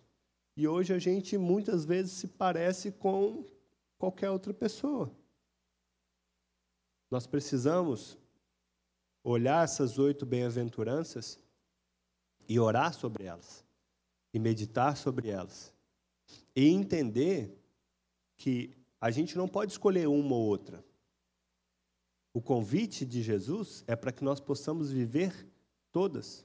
[0.58, 3.46] e hoje a gente muitas vezes se parece com
[3.98, 5.12] qualquer outra pessoa.
[7.12, 8.18] Nós precisamos
[9.24, 11.40] olhar essas oito bem-aventuranças
[12.48, 13.66] e orar sobre elas,
[14.34, 15.74] e meditar sobre elas,
[16.56, 17.58] e entender
[18.38, 18.72] que
[19.02, 20.84] a gente não pode escolher uma ou outra.
[22.34, 25.48] O convite de Jesus é para que nós possamos viver
[25.92, 26.45] todas.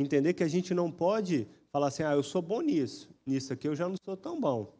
[0.00, 3.68] Entender que a gente não pode falar assim, ah, eu sou bom nisso, nisso aqui
[3.68, 4.72] eu já não sou tão bom.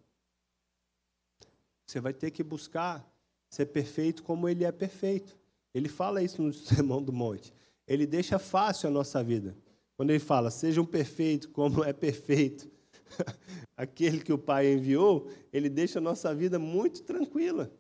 [1.87, 3.07] Você vai ter que buscar
[3.51, 5.39] ser perfeito como ele é perfeito.
[5.75, 7.53] Ele fala isso no Sermão do Monte.
[7.87, 9.55] Ele deixa fácil a nossa vida.
[9.95, 12.71] Quando ele fala, sejam perfeitos como é perfeito
[13.77, 17.71] aquele que o Pai enviou, ele deixa a nossa vida muito tranquila.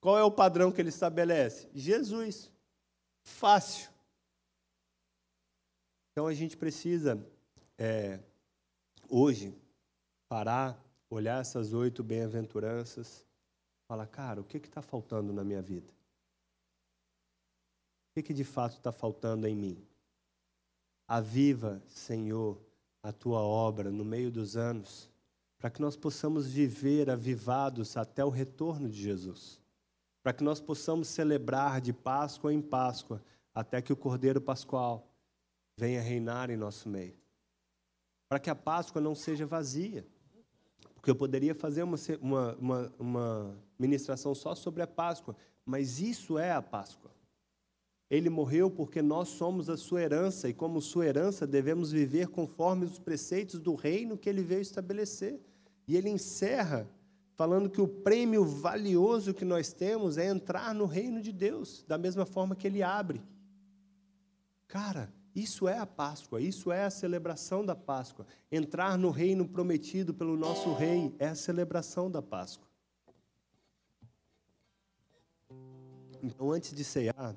[0.00, 1.68] Qual é o padrão que ele estabelece?
[1.74, 2.48] Jesus.
[3.24, 3.89] Fácil.
[6.20, 7.18] Então a gente precisa,
[7.78, 8.20] é,
[9.08, 9.54] hoje,
[10.28, 13.24] parar, olhar essas oito bem-aventuranças,
[13.88, 15.90] falar, cara, o que está faltando na minha vida?
[18.10, 19.82] O que, que de fato está faltando em mim?
[21.08, 22.60] Aviva, Senhor,
[23.02, 25.08] a tua obra no meio dos anos.
[25.58, 29.58] para que nós possamos viver avivados até o retorno de Jesus,
[30.22, 33.22] para que nós possamos celebrar de Páscoa em Páscoa
[33.54, 35.09] até que o Cordeiro Pascual
[35.76, 37.16] venha reinar em nosso meio,
[38.28, 40.06] para que a Páscoa não seja vazia,
[40.94, 46.38] porque eu poderia fazer uma, uma, uma, uma ministração só sobre a Páscoa, mas isso
[46.38, 47.10] é a Páscoa.
[48.10, 52.84] Ele morreu porque nós somos a sua herança e, como sua herança, devemos viver conforme
[52.84, 55.40] os preceitos do reino que ele veio estabelecer.
[55.86, 56.90] E ele encerra
[57.36, 61.96] falando que o prêmio valioso que nós temos é entrar no reino de Deus, da
[61.96, 63.22] mesma forma que ele abre.
[64.66, 68.26] Cara, isso é a Páscoa, isso é a celebração da Páscoa.
[68.50, 72.68] Entrar no reino prometido pelo nosso rei é a celebração da Páscoa.
[76.22, 77.34] Então, antes de cear,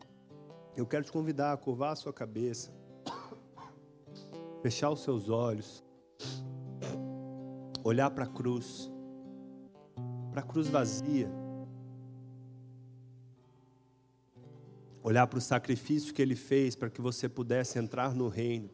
[0.76, 2.74] eu quero te convidar a curvar a sua cabeça,
[4.62, 5.84] fechar os seus olhos,
[7.84, 8.92] olhar para a cruz,
[10.32, 11.30] para a cruz vazia,
[15.04, 18.72] olhar para o sacrifício que ele fez para que você pudesse entrar no reino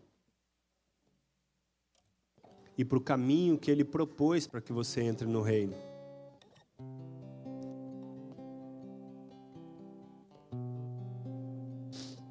[2.77, 5.75] e para o caminho que ele propôs para que você entre no reino.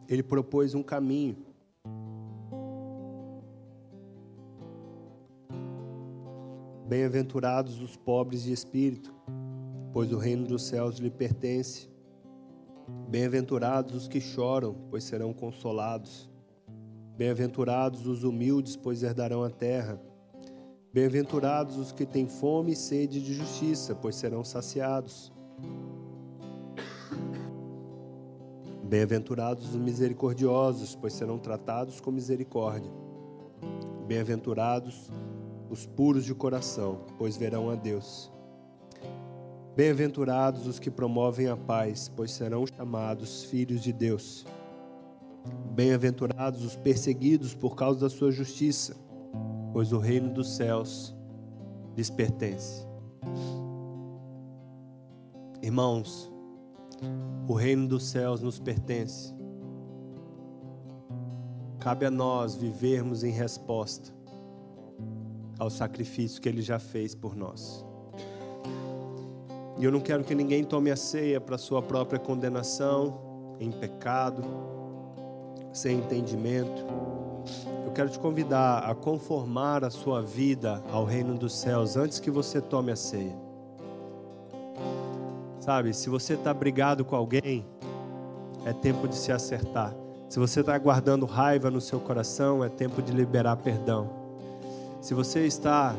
[0.09, 1.36] ele propôs um caminho.
[6.88, 9.14] Bem-aventurados os pobres de espírito,
[9.92, 11.90] pois o reino dos céus lhe pertence.
[13.09, 16.28] Bem-aventurados os que choram, pois serão consolados.
[17.16, 19.98] Bem-aventurados os humildes, pois herdarão a terra.
[20.92, 25.32] Bem-aventurados os que têm fome e sede de justiça, pois serão saciados.
[28.84, 32.92] Bem-aventurados os misericordiosos, pois serão tratados com misericórdia.
[34.06, 35.11] Bem-aventurados
[35.70, 38.30] os puros de coração, pois verão a Deus.
[39.78, 44.44] Bem-aventurados os que promovem a paz, pois serão chamados filhos de Deus.
[45.70, 48.96] Bem-aventurados os perseguidos por causa da sua justiça,
[49.72, 51.14] pois o reino dos céus
[51.96, 52.84] lhes pertence.
[55.62, 56.28] Irmãos,
[57.46, 59.32] o reino dos céus nos pertence.
[61.78, 64.12] Cabe a nós vivermos em resposta
[65.56, 67.86] ao sacrifício que Ele já fez por nós.
[69.78, 74.42] E eu não quero que ninguém tome a ceia para sua própria condenação, em pecado,
[75.72, 76.84] sem entendimento.
[77.86, 82.30] Eu quero te convidar a conformar a sua vida ao reino dos céus antes que
[82.30, 83.36] você tome a ceia.
[85.60, 87.64] Sabe, se você está brigado com alguém,
[88.64, 89.94] é tempo de se acertar.
[90.28, 94.10] Se você está guardando raiva no seu coração, é tempo de liberar perdão.
[95.00, 95.94] Se você está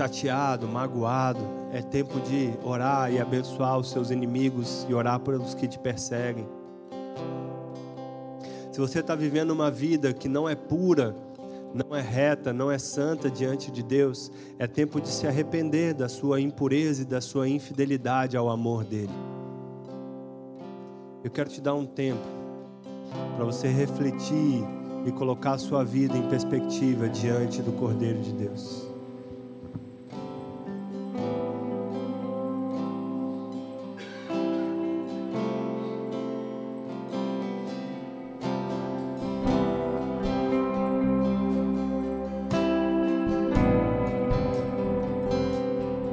[0.00, 1.40] chateado, magoado,
[1.74, 6.48] é tempo de orar e abençoar os seus inimigos e orar pelos que te perseguem.
[8.72, 11.14] Se você está vivendo uma vida que não é pura,
[11.74, 16.08] não é reta, não é santa diante de Deus, é tempo de se arrepender da
[16.08, 19.12] sua impureza e da sua infidelidade ao amor dele.
[21.22, 22.24] Eu quero te dar um tempo
[23.36, 24.64] para você refletir
[25.04, 28.89] e colocar a sua vida em perspectiva diante do Cordeiro de Deus.